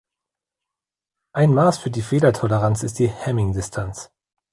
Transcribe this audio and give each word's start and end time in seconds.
Ein 1.31 1.53
Maß 1.53 1.77
für 1.77 1.91
die 1.91 2.01
Fehlertoleranz 2.01 2.81
ist 2.81 2.97
die 2.97 3.11
Hamming-Distanz. 3.13 4.11